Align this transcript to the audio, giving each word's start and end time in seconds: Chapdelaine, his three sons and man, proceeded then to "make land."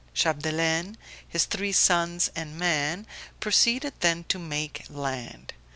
Chapdelaine, 0.15 0.97
his 1.27 1.45
three 1.45 1.71
sons 1.71 2.31
and 2.35 2.57
man, 2.57 3.05
proceeded 3.39 3.93
then 3.99 4.23
to 4.29 4.39
"make 4.39 4.83
land." 4.89 5.53